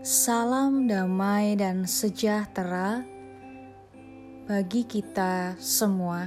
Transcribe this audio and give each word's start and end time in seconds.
Salam 0.00 0.88
damai 0.88 1.60
dan 1.60 1.84
sejahtera 1.84 3.04
bagi 4.48 4.88
kita 4.88 5.60
semua. 5.60 6.24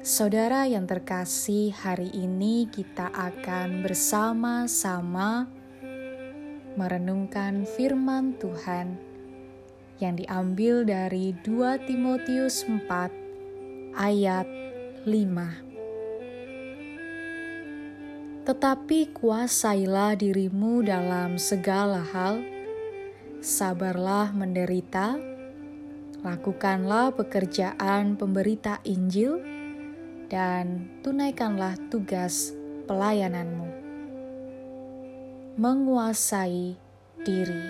Saudara 0.00 0.64
yang 0.64 0.88
terkasih, 0.88 1.76
hari 1.76 2.08
ini 2.16 2.72
kita 2.72 3.12
akan 3.12 3.84
bersama-sama 3.84 5.44
merenungkan 6.72 7.68
firman 7.68 8.32
Tuhan 8.40 8.96
yang 10.00 10.16
diambil 10.16 10.88
dari 10.88 11.36
2 11.44 11.84
Timotius 11.84 12.64
4 12.64 13.92
ayat 13.92 14.48
5. 15.04 15.75
Tetapi 18.46 19.10
kuasailah 19.10 20.14
dirimu 20.14 20.78
dalam 20.86 21.34
segala 21.34 21.98
hal, 21.98 22.46
sabarlah 23.42 24.30
menderita, 24.30 25.18
lakukanlah 26.22 27.10
pekerjaan 27.18 28.14
pemberita 28.14 28.78
Injil, 28.86 29.42
dan 30.30 30.86
tunaikanlah 31.02 31.74
tugas 31.90 32.54
pelayananmu. 32.86 33.66
Menguasai 35.58 36.78
diri. 37.26 37.66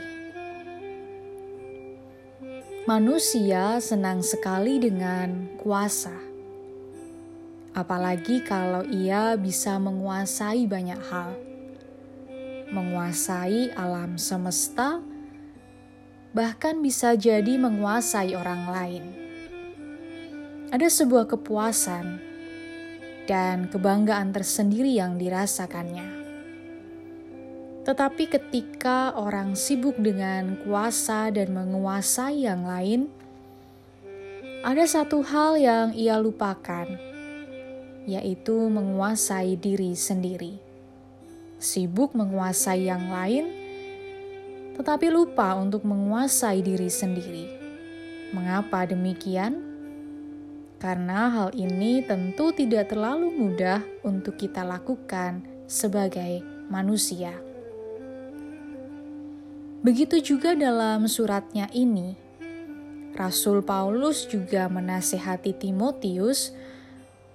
Manusia 2.85 3.81
senang 3.81 4.21
sekali 4.21 4.77
dengan 4.77 5.57
kuasa 5.57 6.26
apalagi 7.77 8.41
kalau 8.41 8.89
ia 8.89 9.37
bisa 9.37 9.77
menguasai 9.77 10.65
banyak 10.65 10.97
hal, 11.13 11.37
menguasai 12.73 13.77
alam 13.77 14.17
semesta, 14.17 15.05
bahkan 16.33 16.81
bisa 16.81 17.13
jadi 17.13 17.61
menguasai 17.61 18.33
orang 18.33 18.63
lain. 18.73 19.05
Ada 20.73 20.89
sebuah 20.89 21.29
kepuasan 21.29 22.17
dan 23.29 23.69
kebanggaan 23.69 24.33
tersendiri 24.33 24.97
yang 24.97 25.21
dirasakannya. 25.21 26.25
Tetapi 27.85 28.25
ketika 28.27 29.15
orang 29.15 29.55
sibuk 29.55 29.95
dengan 30.01 30.59
kuasa 30.65 31.29
dan 31.31 31.55
menguasai 31.55 32.41
yang 32.43 32.67
lain, 32.67 33.07
ada 34.67 34.83
satu 34.89 35.23
hal 35.23 35.55
yang 35.55 35.95
ia 35.95 36.19
lupakan 36.19 37.16
yaitu 38.07 38.55
menguasai 38.71 39.59
diri 39.59 39.93
sendiri. 39.99 40.63
Sibuk 41.59 42.15
menguasai 42.15 42.87
yang 42.87 43.11
lain, 43.11 43.51
tetapi 44.79 45.11
lupa 45.11 45.59
untuk 45.59 45.83
menguasai 45.83 46.63
diri 46.63 46.87
sendiri. 46.87 47.47
Mengapa 48.31 48.87
demikian? 48.87 49.59
Karena 50.77 51.33
hal 51.33 51.51
ini 51.57 52.05
tentu 52.05 52.53
tidak 52.53 52.93
terlalu 52.93 53.33
mudah 53.33 53.81
untuk 54.05 54.37
kita 54.39 54.63
lakukan 54.63 55.43
sebagai 55.67 56.45
manusia. 56.71 57.33
Begitu 59.81 60.21
juga 60.35 60.53
dalam 60.53 61.09
suratnya 61.09 61.71
ini, 61.73 62.19
Rasul 63.17 63.65
Paulus 63.65 64.29
juga 64.29 64.69
menasehati 64.69 65.57
Timotius 65.57 66.53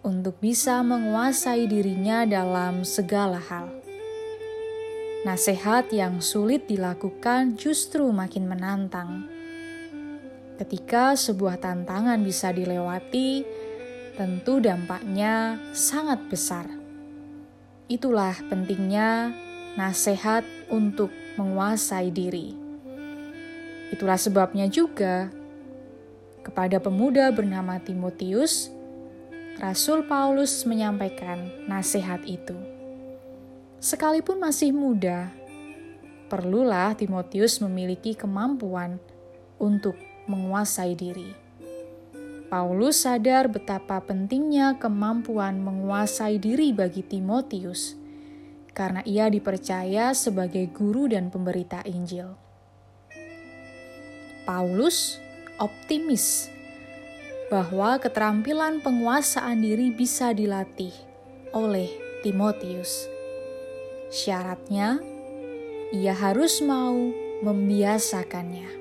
untuk 0.01 0.41
bisa 0.41 0.81
menguasai 0.81 1.69
dirinya 1.69 2.25
dalam 2.25 2.81
segala 2.81 3.37
hal. 3.37 3.69
Nasihat 5.21 5.93
yang 5.93 6.17
sulit 6.17 6.65
dilakukan 6.65 7.53
justru 7.53 8.09
makin 8.09 8.49
menantang. 8.49 9.29
Ketika 10.57 11.13
sebuah 11.13 11.61
tantangan 11.61 12.17
bisa 12.25 12.49
dilewati, 12.49 13.45
tentu 14.17 14.57
dampaknya 14.57 15.61
sangat 15.77 16.25
besar. 16.25 16.65
Itulah 17.85 18.33
pentingnya 18.49 19.29
nasihat 19.77 20.41
untuk 20.73 21.13
menguasai 21.37 22.09
diri. 22.09 22.57
Itulah 23.93 24.17
sebabnya 24.17 24.65
juga 24.65 25.29
kepada 26.41 26.81
pemuda 26.81 27.29
bernama 27.29 27.77
Timotius, 27.77 28.73
Rasul 29.59 30.07
Paulus 30.07 30.63
menyampaikan 30.63 31.51
nasihat 31.67 32.23
itu. 32.23 32.55
Sekalipun 33.83 34.39
masih 34.39 34.71
muda, 34.71 35.33
perlulah 36.31 36.95
Timotius 36.95 37.59
memiliki 37.59 38.15
kemampuan 38.15 39.01
untuk 39.59 39.99
menguasai 40.31 40.95
diri. 40.95 41.35
Paulus 42.47 43.03
sadar 43.03 43.51
betapa 43.51 43.99
pentingnya 43.99 44.79
kemampuan 44.79 45.59
menguasai 45.59 46.39
diri 46.39 46.71
bagi 46.71 47.03
Timotius, 47.03 47.95
karena 48.71 49.03
ia 49.03 49.27
dipercaya 49.27 50.15
sebagai 50.15 50.67
guru 50.71 51.11
dan 51.11 51.27
pemberita 51.27 51.83
Injil. 51.83 52.35
Paulus 54.47 55.19
optimis 55.59 56.51
bahwa 57.51 57.99
keterampilan 57.99 58.79
penguasaan 58.79 59.59
diri 59.59 59.91
bisa 59.91 60.31
dilatih 60.31 60.95
oleh 61.51 61.91
Timotius. 62.23 63.11
Syaratnya, 64.07 65.03
ia 65.91 66.15
harus 66.15 66.63
mau 66.63 66.95
membiasakannya. 67.43 68.79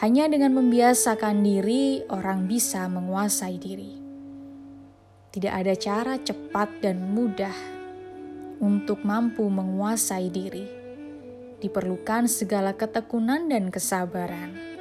Hanya 0.00 0.32
dengan 0.32 0.56
membiasakan 0.56 1.44
diri, 1.44 2.00
orang 2.08 2.48
bisa 2.48 2.88
menguasai 2.88 3.60
diri. 3.60 4.00
Tidak 5.28 5.52
ada 5.52 5.76
cara 5.76 6.16
cepat 6.16 6.80
dan 6.80 7.12
mudah 7.12 7.56
untuk 8.64 9.04
mampu 9.04 9.44
menguasai 9.44 10.32
diri. 10.32 10.64
Diperlukan 11.60 12.32
segala 12.32 12.72
ketekunan 12.72 13.52
dan 13.52 13.68
kesabaran 13.68 14.71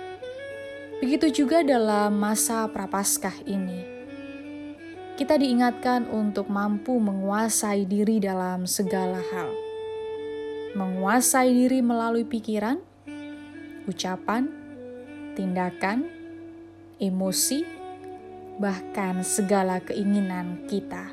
Begitu 1.01 1.41
juga 1.41 1.65
dalam 1.65 2.13
masa 2.13 2.69
prapaskah 2.69 3.33
ini. 3.49 3.81
Kita 5.17 5.33
diingatkan 5.33 6.05
untuk 6.05 6.45
mampu 6.45 7.01
menguasai 7.01 7.89
diri 7.89 8.21
dalam 8.21 8.69
segala 8.69 9.17
hal. 9.17 9.49
Menguasai 10.77 11.49
diri 11.57 11.81
melalui 11.81 12.21
pikiran, 12.21 12.77
ucapan, 13.89 14.45
tindakan, 15.33 16.05
emosi, 17.01 17.65
bahkan 18.61 19.25
segala 19.25 19.81
keinginan 19.81 20.69
kita. 20.69 21.09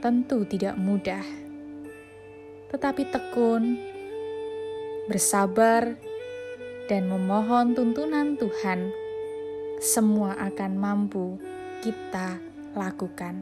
Tentu 0.00 0.48
tidak 0.48 0.80
mudah, 0.80 1.20
tetapi 2.72 3.04
tekun, 3.04 3.76
bersabar, 5.12 5.92
dan 6.92 7.08
memohon 7.08 7.72
tuntunan 7.72 8.36
Tuhan, 8.36 8.92
semua 9.80 10.36
akan 10.36 10.72
mampu 10.76 11.40
kita 11.80 12.36
lakukan. 12.76 13.40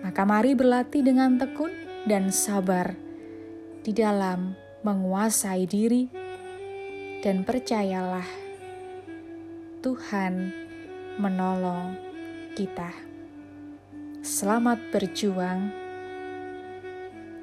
Maka, 0.00 0.24
mari 0.24 0.56
berlatih 0.56 1.04
dengan 1.04 1.36
tekun 1.36 1.68
dan 2.08 2.32
sabar 2.32 2.96
di 3.84 3.92
dalam 3.92 4.56
menguasai 4.80 5.68
diri, 5.68 6.08
dan 7.20 7.44
percayalah, 7.44 8.24
Tuhan 9.84 10.48
menolong 11.20 11.92
kita. 12.56 12.88
Selamat 14.24 14.80
berjuang, 14.88 15.68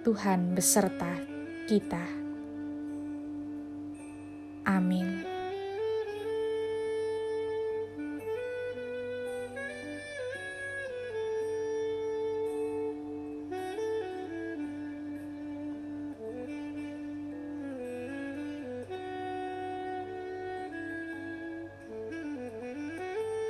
Tuhan 0.02 0.58
beserta 0.58 1.22
kita. 1.70 2.21
Amin. 4.66 5.31